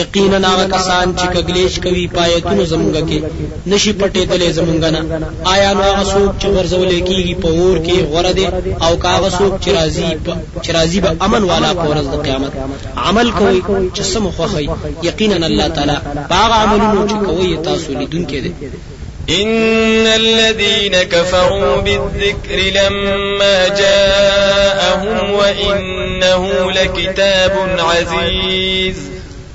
یقینا 0.00 0.48
هغه 0.48 0.64
کسان 0.76 1.14
چې 1.16 1.26
کګلیش 1.36 1.74
کوي 1.84 2.06
پایتونو 2.16 2.64
زمونږ 2.72 2.94
کې 3.08 3.18
نشي 3.66 3.92
پټېدلې 4.00 4.50
زمونږ 4.58 4.80
نه 4.94 5.00
آیا 5.54 5.70
نو 5.74 5.82
هغه 5.90 6.04
څوک 6.12 6.30
چې 6.42 6.46
ورزول 6.56 6.90
کېږي 7.08 7.34
په 7.42 7.48
اور 7.48 7.76
کې 7.86 7.96
غوړه 8.10 8.32
دي 8.38 8.46
او 8.86 8.92
هغه 9.16 9.28
څوک 9.38 9.52
چې 9.64 9.70
راضي 9.70 10.06
چې 10.64 10.70
راضي 10.76 11.00
به 11.00 11.16
امن 11.26 11.42
والا 11.50 11.74
په 11.74 11.84
ورځ 11.90 12.06
د 12.14 12.22
قیامت 12.22 12.52
عمل 12.96 13.30
کوي 13.38 13.62
چې 13.94 14.00
سم 14.12 14.30
خوخي 14.30 14.68
یقینا 15.10 15.46
الله 15.46 15.68
تعالی 15.68 15.96
هغه 16.30 16.54
عملونه 16.64 17.02
چې 17.10 17.26
کوي 17.26 17.56
تاسو 17.56 17.92
لیدونکي 18.00 18.40
دي 18.40 18.52
إن 19.30 20.06
الذين 20.06 21.02
كفروا 21.02 21.76
بالذكر 21.76 22.60
لما 22.80 23.68
جاءهم 23.68 25.30
وإنه 25.34 26.72
لكتاب 26.72 27.52
عزيز 27.78 29.11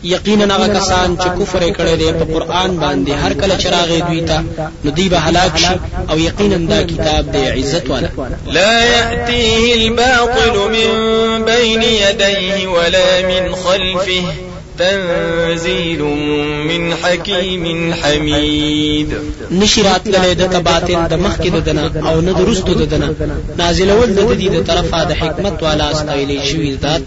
یقینا 0.07 0.55
هغه 0.55 0.67
کسان 0.67 1.17
چې 1.17 1.27
کفر 1.39 1.59
کړي 1.77 1.95
دي 1.99 2.11
په 2.11 2.25
قران 2.33 2.77
باندې 2.79 3.11
هر 3.11 3.33
کله 3.33 3.57
چې 3.61 3.65
راغی 3.65 4.01
دوی 4.01 4.21
ته 4.21 4.43
نو 4.83 4.91
دوی 4.91 5.09
به 5.13 5.17
هلاک 5.19 5.57
شي 5.57 5.73
او 6.09 6.17
یقینا 6.19 6.57
دا 6.71 6.83
کتاب 6.83 7.31
دی 7.31 7.39
عزت 7.47 7.87
والا 7.89 8.09
لا 8.53 8.85
یاتیه 8.95 9.75
الباطل 9.75 10.55
من 10.75 11.43
بین 11.51 11.83
یدیه 11.83 12.67
ولا 12.69 13.21
من 13.31 13.55
خلفه 13.55 14.23
تنزيل 14.79 16.01
من 16.69 16.93
حكيم 16.95 17.93
حميد 17.93 19.13
نشرات 19.51 20.07
للی 20.07 20.35
د 20.35 20.43
تباتل 20.49 21.07
د 21.07 21.13
مخ 21.13 21.37
کې 21.37 21.47
ددنه 21.47 22.11
او 22.11 22.21
نه 22.21 22.31
درستو 22.31 22.73
ددنه 22.73 23.15
نازلول 23.57 24.15
د 24.15 24.19
دې 24.19 24.49
د 24.55 24.63
طرفه 24.67 25.03
د 25.03 25.11
حکمت 25.13 25.63
والا 25.63 25.89
استایلی 25.91 26.39
شوی 26.49 26.77
ذات 26.81 27.01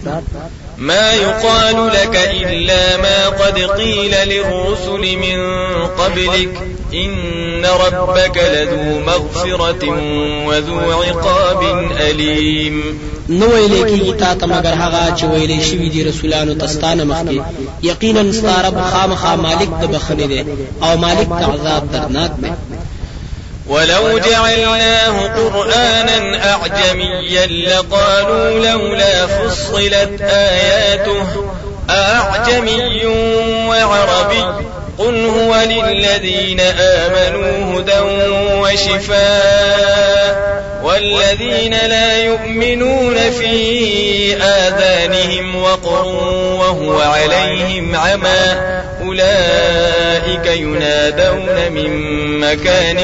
ما 0.81 1.13
يقال 1.13 1.87
لك 1.87 2.19
إلا 2.33 2.97
ما 2.97 3.27
قد 3.27 3.59
قيل 3.59 4.15
للرسل 4.29 5.17
من 5.17 5.41
قبلك 5.87 6.49
إن 6.93 7.65
ربك 7.65 8.37
لذو 8.53 8.99
مغفرة 8.99 9.89
وذو 10.47 10.91
عقاب 11.01 11.91
أليم 11.99 12.83
نو 13.29 13.45
إليكي 13.45 13.99
کېږي 13.99 14.15
تا 14.19 14.33
ته 14.33 14.47
مګر 14.47 14.73
هغه 14.83 15.15
چې 15.17 15.23
ویلې 15.23 15.61
شوي 15.69 15.89
دي 15.89 16.03
رسولانو 16.03 16.53
تستانه 16.53 17.03
مخکې 17.03 17.41
یقینا 17.83 18.31
ستا 18.31 18.71
خامخا 18.93 19.35
مالک 19.35 19.69
د 19.81 19.87
بخښنې 19.99 20.27
دی 20.27 20.45
او 20.83 20.97
مالک 20.97 21.27
د 21.29 21.43
عذاب 21.43 21.91
درناک 21.91 22.31
ولو 23.71 24.17
جعلناه 24.19 25.33
قرآنا 25.35 26.45
أعجميا 26.53 27.45
لقالوا 27.45 28.65
لولا 28.67 29.27
فصلت 29.27 30.21
آياته 30.21 31.51
أعجمي 31.89 33.05
وعربي 33.69 34.43
قل 34.97 35.25
هو 35.27 35.55
للذين 35.55 36.59
آمنوا 36.79 37.79
هدى 37.79 37.99
وشفاء 38.59 40.51
والذين 40.83 41.71
لا 41.73 42.17
يؤمنون 42.23 43.15
في 43.39 44.35
آذانهم 44.43 45.55
وقر 45.63 46.05
وهو 46.59 46.99
عليهم 47.01 47.95
عمى 47.95 48.81
أولئك 49.11 50.45
ينادون 50.47 51.71
من 51.75 51.89
مكان 52.39 52.97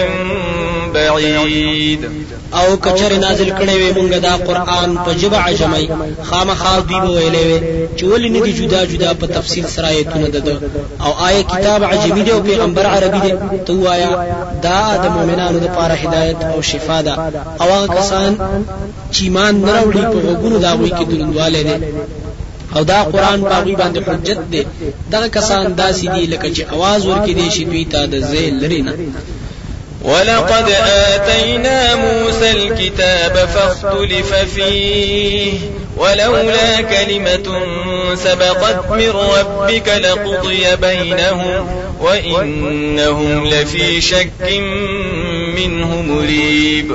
بعيد 0.93 2.09
او 2.53 2.77
کچر 2.79 3.13
نازل 3.13 3.51
کړي 3.59 3.75
وي 3.75 3.93
مونږ 3.93 4.09
دا 4.17 4.35
قران 4.35 4.97
په 5.05 5.11
جبع 5.21 5.37
عجمي 5.43 5.89
خامخا 6.23 6.79
دوی 6.79 6.99
به 6.99 7.09
ویلې 7.19 7.35
وي 7.47 7.61
چې 7.99 8.03
ولې 8.03 8.29
نه 8.31 8.39
دي 8.43 8.53
جدا 8.65 8.85
جدا 8.85 9.13
په 9.13 9.25
تفصیل 9.27 9.65
سره 9.69 9.87
ایتونه 9.87 10.27
ده 10.27 10.57
او 11.05 11.25
آیا 11.25 11.41
کتاب 11.41 11.83
عجمي 11.83 12.21
دی 12.23 12.31
او 12.31 12.39
پیغمبر 12.43 12.85
عربي 12.87 13.19
دی 13.19 13.33
ته 13.65 13.73
وایا 13.73 14.09
دا 14.63 14.97
د 15.03 15.11
مؤمنانو 15.11 15.59
لپاره 15.59 15.93
هدایت 15.93 16.43
او 16.43 16.61
شفا 16.61 17.01
ده 17.01 17.13
او 17.61 17.71
هغه 17.71 17.87
کسان 17.99 18.37
چې 19.13 19.23
مان 19.23 19.55
نه 19.65 19.81
وروړي 19.81 20.01
په 20.13 20.23
وګونو 20.27 20.57
دا 20.61 20.73
وایي 20.73 20.91
کې 20.91 21.03
دروندواله 21.11 21.61
ده 21.61 21.79
او 22.75 22.83
دا 22.83 23.01
قران 23.03 23.41
پاوی 23.41 23.75
باندې 23.75 24.09
حجت 24.09 24.39
دی 24.51 24.65
دغه 25.11 25.27
کسان 25.29 25.75
داسې 25.77 26.07
دي 26.15 26.27
لکه 26.27 26.49
چې 26.55 26.73
आवाज 26.73 27.01
ورکې 27.05 27.31
دي 27.33 27.51
شي 27.51 27.63
دوی 27.65 27.85
ته 27.85 28.05
د 28.05 28.19
زه 28.19 28.49
لري 28.49 28.81
نه 28.81 28.93
ولقد 30.03 30.71
آتينا 31.13 31.95
موسى 31.95 32.51
الكتاب 32.51 33.35
فاختلف 33.47 34.33
فيه 34.33 35.53
ولولا 35.97 36.81
كلمة 36.81 37.45
سبقت 38.15 38.91
من 38.91 39.09
ربك 39.09 39.87
لقضي 39.87 40.75
بينهم 40.75 41.67
وإنهم 42.01 43.45
لفي 43.47 44.01
شك 44.01 44.31
منه 45.65 46.01
مریب 46.15 46.87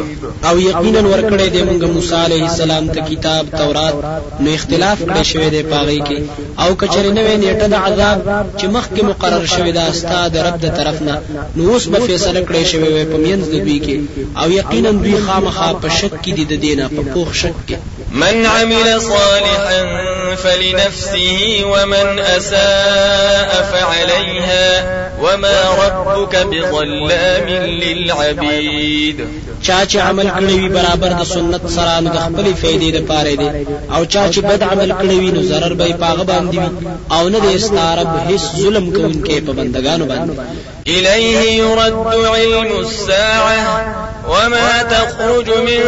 او 0.51 0.57
یقینا 0.66 1.03
ورکړې 1.11 1.46
دې 1.55 1.62
موږ 1.68 1.83
موسی 1.94 2.16
عليه 2.27 2.44
السلام 2.51 2.85
ته 2.94 3.01
کتاب 3.11 3.44
تورات 3.59 3.96
نو 4.42 4.48
اختلاف 4.59 4.98
کړی 5.09 5.22
شوی 5.31 5.48
دی 5.55 5.62
پاغي 5.72 5.98
کې 6.07 6.18
او 6.62 6.68
کچره 6.83 7.09
نوې 7.18 7.37
نیټه 7.42 7.66
د 7.72 7.77
عذاب 7.87 8.18
چې 8.59 8.66
مخکې 8.77 9.03
مقرر 9.11 9.44
شوی 9.55 9.72
دا 9.79 9.85
استاد 9.92 10.33
رب 10.46 10.57
د 10.64 10.68
طرف 10.79 11.03
نه 11.09 11.14
نو 11.57 11.70
اوس 11.72 11.85
به 11.92 12.01
فیصله 12.09 12.40
کړی 12.48 12.62
شوی 12.72 12.88
وي 12.94 13.05
په 13.12 13.18
منځ 13.25 13.42
د 13.53 13.55
دوی 13.66 13.79
کې 13.85 13.96
او 14.40 14.46
یقینا 14.61 14.90
دوی 15.03 15.16
خامخا 15.27 15.70
په 15.83 15.88
شک 15.98 16.12
کې 16.22 16.31
دي 16.38 16.44
د 16.53 16.64
دینه 16.66 16.88
په 16.96 17.03
پوښ 17.14 17.29
شک 17.44 17.59
کې 17.68 17.77
من 18.12 18.46
عمل 18.46 19.01
صالحا 19.03 20.05
فلنفسه 20.37 21.40
ومن 21.64 22.18
أساء 22.18 23.62
فعليها 23.72 24.88
وما 25.20 25.62
ربك 25.87 26.37
بظلام 26.46 27.48
للعبيد 27.48 29.29
چا 29.68 29.87
چې 29.92 29.96
عمل 29.96 30.31
کړی 30.31 30.70
برابر 30.75 31.12
د 31.12 31.22
سنت 31.25 31.66
سره 31.77 32.01
نو 32.01 32.11
د 32.14 32.18
خپل 32.25 32.55
فائدې 32.62 32.94
لپاره 32.94 33.35
دی 33.35 33.66
او 33.96 34.05
چا 34.05 34.25
چې 34.33 34.38
بد 34.38 34.62
عمل 34.62 34.92
کړی 34.92 35.14
وي 35.22 35.31
نو 35.37 35.42
ضرر 35.53 35.75
به 35.75 35.92
پاغه 36.03 36.25
باندې 36.25 36.59
وي 36.59 36.68
او 37.12 37.29
نه 37.29 37.38
د 37.38 37.46
استعرب 37.55 38.09
هیڅ 38.29 38.42
ظلم 38.57 38.92
کوونکې 38.92 39.31
په 39.31 39.53
بندگانو 39.61 40.07
باندې 40.07 40.72
إليه 40.87 41.59
يرد 41.62 42.07
علم 42.27 42.73
الساعة 42.81 43.95
وما 44.29 44.83
تخرج 44.83 45.49
من 45.51 45.81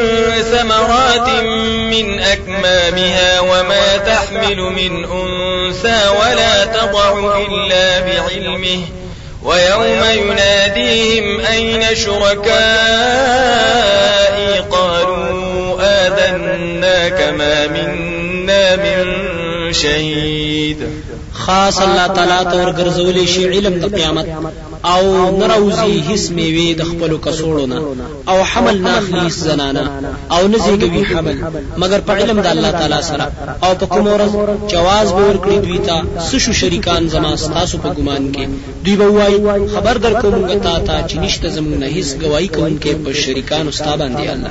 ثمرات 0.42 1.28
من 1.90 2.20
أكمامها 2.20 3.40
وما 3.40 3.96
تحمل 3.96 4.60
من 4.60 5.04
أنثى 5.04 6.08
ولا 6.20 6.64
تضع 6.64 7.38
إلا 7.48 8.00
بعلمه 8.00 8.80
ويوم 9.42 10.04
يناديهم 10.12 11.40
أين 11.40 11.94
شركائي 11.96 14.60
قالوا 14.70 15.76
آذنا 15.80 17.08
كما 17.08 17.66
من 17.66 17.93
شهید 19.74 20.76
خاص 21.44 21.78
الله 21.82 22.06
تعالی 22.16 22.44
تور 22.52 22.68
ګرځولې 22.78 23.26
شي 23.34 23.44
علم 23.54 23.74
د 23.82 23.94
قیامت 23.96 24.26
او 24.94 25.02
نروزی 25.40 25.94
هیڅ 26.08 26.22
میوي 26.36 26.68
د 26.80 26.90
خپل 26.90 27.12
کسوړو 27.24 27.66
نه 27.72 27.78
او 28.32 28.38
حمل 28.50 28.76
ناخلی 28.88 29.24
زنانه 29.36 29.84
او 30.36 30.42
نزیږي 30.52 31.02
حمل 31.10 31.36
مگر 31.82 32.00
په 32.08 32.12
علم 32.22 32.38
د 32.44 32.48
الله 32.54 32.70
تعالی 32.80 33.02
سره 33.10 33.26
او 33.66 33.70
په 33.80 33.86
کوم 33.92 34.06
ورځ 34.14 34.32
جواز 34.74 35.06
به 35.16 35.22
ورکړي 35.28 35.56
دوی 35.64 35.78
ته 35.88 35.96
سشو 36.30 36.52
شریکان 36.62 37.08
زما 37.16 37.34
تاسو 37.58 37.78
په 37.84 37.88
ګمان 37.98 38.32
کې 38.32 38.46
دوی 38.84 38.96
به 38.96 39.08
وایي 39.18 39.68
خبر 39.74 39.96
درکوم 40.06 40.34
غتا 40.50 40.78
تا 40.78 41.08
چې 41.08 41.16
نشته 41.24 41.48
زمونږ 41.56 41.78
نه 41.82 41.86
هیڅ 41.98 42.08
گواہی 42.22 42.48
کوونکې 42.48 43.06
په 43.06 43.12
شریکان 43.24 43.68
استاد 43.68 43.92
باندې 43.98 44.30
الله 44.34 44.50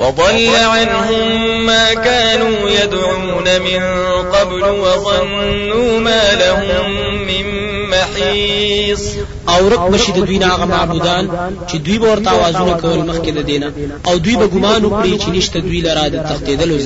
وضل 0.00 0.48
عنهم 0.56 1.66
ما 1.66 1.94
كانوا 1.94 2.70
يدعون 2.82 3.60
من 3.62 3.84
قبل 4.32 4.62
وظنوا 4.64 6.00
ما 6.00 6.34
لهم 6.34 7.22
من 7.26 7.46
محيص 7.90 9.00
او 9.48 9.68
رق 9.68 9.88
بشي 9.88 10.12
د 10.12 10.24
دوی 10.24 10.38
ناغه 10.38 10.64
معبودان 10.64 11.28
چې 11.72 11.74
دوی 11.76 11.98
به 11.98 12.10
ورته 12.12 12.30
आवाजونه 12.30 12.80
کول 12.82 12.98
مخکې 13.12 13.30
د 13.30 13.38
دینه 13.46 13.72
او 14.06 14.16
دوی 14.18 14.36
به 14.36 14.46
ګمان 14.46 14.84
وکړي 14.84 15.20
چې 15.24 15.28
نشته 15.28 15.60
دوی 15.60 15.80
لاره 15.80 16.08
د 16.08 16.26
تختیدلو 16.34 16.78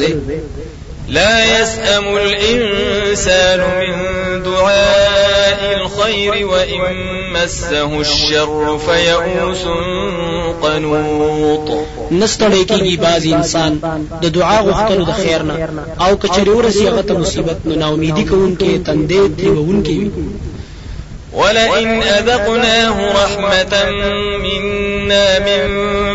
لا 1.09 1.61
يسأم 1.62 2.16
الإنسان 2.16 3.61
من 3.61 4.42
دعاء 4.42 5.49
الخير 6.06 6.46
وإن 6.46 6.80
مسه 7.32 8.00
الشر 8.00 8.78
فيئوس 8.78 9.64
قنوط 10.62 11.70
نستړی 12.12 12.64
کیږي 12.64 12.96
بعض 13.00 13.26
انسان 13.26 13.78
د 14.22 14.26
دعا 14.26 14.58
غوښتلو 14.64 15.04
د 15.08 15.12
خیر 15.12 15.42
نه 15.42 15.54
او 16.00 16.16
کچری 16.16 16.48
ورسی 16.50 16.86
هغه 16.88 17.02
ته 17.02 17.14
مصیبت 17.18 17.58
نه 17.66 17.74
ناامیدي 17.76 18.24
کوونکې 18.26 18.86
تندې 18.88 20.10
ولئن 21.32 22.02
أذقناه 22.02 22.96
رحمة 23.22 23.90
منا 24.42 25.38
من 25.38 25.68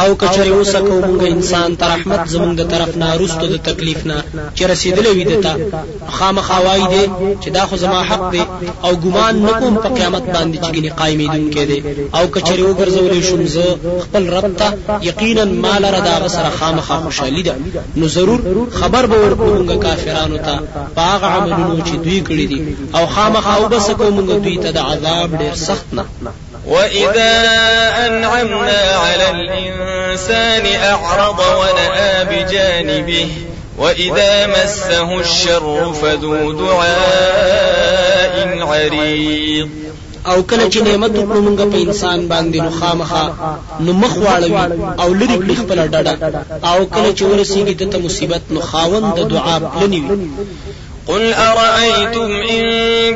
او 0.00 0.14
کچره 0.20 0.48
اوسه 0.56 0.78
کو 0.84 0.94
مونږ 1.06 1.20
انسان 1.34 1.70
تر 1.80 1.90
رحمت 1.94 2.20
زمونږ 2.34 2.52
د 2.60 2.68
طرف 2.72 2.92
نه 3.02 3.08
رستو 3.22 3.46
د 3.52 3.56
تکلیف 3.66 3.98
نه 4.10 4.18
چې 4.56 4.62
رسیدلې 4.72 5.10
وي 5.16 5.24
دته 5.30 5.52
خامخا 6.16 6.58
وای 6.66 6.82
دی 6.92 7.02
چې 7.42 7.48
دا 7.56 7.62
خو 7.72 7.76
زما 7.82 8.00
حق 8.10 8.22
دی 8.34 8.42
او 8.82 8.92
ګمان 9.04 9.34
نکوم 9.46 9.74
په 9.84 9.88
قیامت 9.96 10.24
باندې 10.34 10.58
چې 10.66 10.72
ګنې 10.74 10.90
قائمې 11.00 11.26
دن 11.34 11.50
کې 11.52 11.64
دی 11.70 11.84
او 12.18 12.24
کچره 12.36 12.62
وګرځولې 12.74 13.24
شم 13.28 13.42
زه 13.46 13.78
خپل 14.04 14.28
رب 14.36 14.48
ته 14.62 14.68
یقینا 15.08 15.44
مال 15.64 15.84
را 15.96 16.00
دا 16.06 16.14
سره 16.36 16.50
خامخا 16.60 16.98
خوشحالي 17.08 17.42
ده 17.48 17.56
نو 17.96 18.08
ضرور 18.14 18.40
خبر 18.80 19.06
به 19.06 19.14
ورکړو 19.24 19.50
مونږ 19.58 19.82
کافرانو 19.82 20.36
ته 20.46 20.58
باغ 21.00 21.24
عملونو 21.32 21.76
چې 21.86 21.96
دوی 22.06 22.20
کړی 22.26 22.48
دي 22.50 22.76
او 22.98 23.06
خامخا 23.16 23.56
وبس 23.64 23.90
کو 23.90 24.04
مونږ 24.16 24.30
دوی 24.44 24.56
ته 24.64 24.70
د 24.70 24.78
عذاب 24.92 25.30
ډیر 25.44 25.54
سخت 25.66 25.86
نه 26.00 26.04
وإذا 26.66 27.42
أنعمنا 28.06 28.80
على 29.04 29.30
الإنسان 29.30 30.80
أعرض 30.82 31.38
ونأى 31.38 32.24
بجانبه 32.24 33.28
وإذا 33.78 34.46
مسه 34.46 35.20
الشر 35.20 35.92
فذو 35.92 36.52
دعاء 36.52 38.58
عريض 38.62 39.68
او 40.26 40.42
کله 40.42 40.70
چې 40.70 40.76
نعمت 40.76 41.10
وکړو 41.10 41.38
موږ 41.42 41.58
په 41.60 41.76
انسان 41.82 42.28
باندې 42.28 42.56
نو 42.56 42.70
خامخا 42.80 43.56
نو 43.80 43.92
مخ 43.92 44.16
واړوي 44.16 44.52
او 45.00 45.14
لری 45.14 45.38
کړي 45.40 45.58
خپل 45.58 45.90
ډډه 45.90 46.34
او 46.66 46.86
کله 46.86 47.14
چې 47.16 47.22
ورسیږي 47.22 47.72
دته 47.74 47.98
مصیبت 47.98 48.40
نو 48.50 48.60
خاوند 48.60 49.14
د 49.16 49.28
دعا 49.28 49.58
پلنوي 49.58 50.28
قل 51.08 51.32
أرأيتم 51.34 52.30
إن 52.50 52.70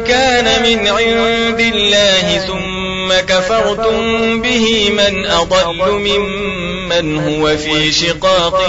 كان 0.05 0.63
من 0.63 0.89
عند 0.89 1.61
الله 1.61 2.39
ثم 2.47 2.76
ثم 3.07 3.13
كفرتم 3.13 4.43
به 4.43 4.91
من 4.91 5.27
أضل 5.27 5.77
ممن 5.93 7.19
هو 7.19 7.57
في 7.57 7.93
شقاق 7.93 8.61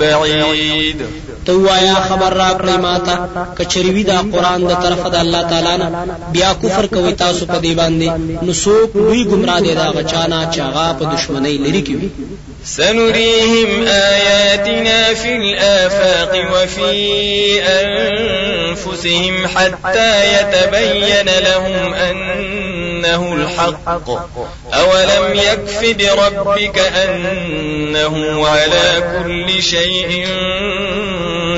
بعيد 0.00 1.06
تو 1.46 1.66
آیا 1.68 1.94
خبر 1.94 2.32
را 2.34 2.50
کړی 2.58 3.56
کچری 3.62 3.90
وی 3.90 4.02
دا 4.04 4.24
قران 4.32 4.66
د 4.68 4.72
طرف 4.74 5.06
د 5.06 5.14
الله 5.14 5.42
تعالی 5.42 5.76
نه 5.82 5.90
بیا 6.32 6.54
کفر 6.62 6.86
کوي 6.86 7.12
تاسو 7.12 7.46
په 7.46 7.56
دی 7.58 7.74
باندې 7.76 8.10
نو 8.44 8.52
څوک 8.64 8.90
وی 8.96 9.24
گمراه 9.24 9.60
دی 9.60 9.74
دا 9.74 9.92
بچانا 9.92 10.46
چاغا 10.50 10.92
په 11.00 11.04
دشمنی 11.16 11.58
لري 11.58 11.80
کی 11.82 11.98
سنريهم 12.64 13.86
آياتنا 13.86 15.14
في 15.14 15.36
الآفاق 15.36 16.48
وفي 16.54 17.60
أنفسهم 17.62 19.46
حتى 19.46 20.32
يتبين 20.32 21.26
لهم 21.38 21.94
أن 21.94 22.16
أنه 23.14 23.34
الحق 23.34 23.88
أولم 24.74 25.34
يكف 25.38 25.96
بربك 25.98 26.78
أنه 26.78 28.46
على 28.46 29.04
كل 29.12 29.62
شيء 29.62 30.26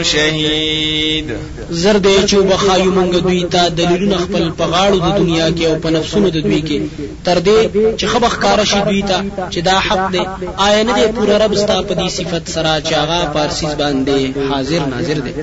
شهيد 0.03 1.37
زر 1.71 1.97
دی 1.99 2.27
چې 2.29 2.35
وبخایو 2.35 2.93
مونږ 2.93 3.17
دوی 3.23 3.43
ته 3.45 3.69
دلیلونه 3.69 4.17
خپل 4.19 4.53
په 4.59 4.65
غاړو 4.73 5.05
د 5.05 5.19
دنیا 5.19 5.49
کې 5.59 5.63
او 5.67 5.79
په 5.81 5.91
نفسونو 5.91 6.29
د 6.29 6.37
دوی 6.43 6.63
کې 6.63 6.99
تر 7.25 7.39
دې 7.41 8.01
چې 8.01 8.05
خبخ 8.05 8.39
کار 8.39 8.65
شي 8.65 8.81
دوی 8.85 9.03
ته 9.03 9.25
چې 9.53 9.59
دا 9.59 9.79
حق 9.81 10.11
دی 10.13 10.27
آیا 10.59 10.83
نه 10.83 10.95
دی 11.07 11.13
پورا 11.13 11.37
رب 11.45 11.55
ستا 11.55 11.83
په 11.83 11.95
دې 11.95 12.09
صفت 12.09 12.49
سره 12.49 12.81
چې 12.85 12.93
هغه 12.93 13.25
پارسیز 13.35 13.71
باندې 13.71 14.51
حاضر 14.55 14.87
ناظر 14.87 15.15
دی 15.19 15.35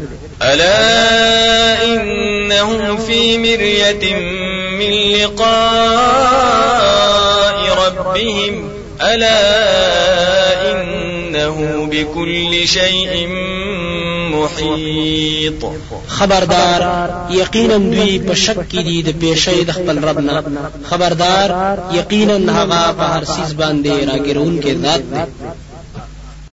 الا 0.42 0.74
انهم 1.84 2.98
فی 2.98 3.38
مريه 3.38 4.55
من 4.78 4.92
لقاء 5.18 7.60
ربهم 7.88 8.70
ألا 9.02 9.36
إنه 10.72 11.88
بكل 11.92 12.68
شيء 12.68 13.28
محيط 14.34 15.66
خبردار 16.08 17.26
يقينا 17.30 17.78
دوی 17.78 18.20
په 18.20 18.34
شک 18.34 18.58
کې 18.72 18.78
دي 18.84 19.02
د 19.02 19.10
پېښې 19.22 19.64
د 19.68 19.72
خپل 19.72 19.96
رب 20.08 20.20
نه 20.20 20.44
خبردار 20.90 21.50
یقینا 21.94 22.38
هغه 22.58 22.92
په 22.98 23.04
هر 23.14 23.24
سیس 23.24 23.54
باندې 23.54 23.94
راګرون 24.10 24.54
کې 24.64 24.72
ذات 24.84 25.02
دی 25.14 25.22